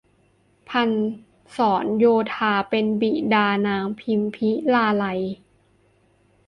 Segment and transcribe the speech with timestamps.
[0.69, 0.91] พัน
[1.55, 5.21] ศรโยธาเป็นบิดานางพิมพิลาไลย